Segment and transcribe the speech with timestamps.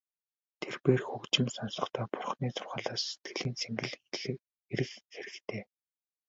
[0.61, 3.91] Тэрбээр хөгжим сонсохдоо ч Бурханы сургаалаас сэтгэлийн цэнгэл
[4.73, 5.61] эрэх хэрэгтэй.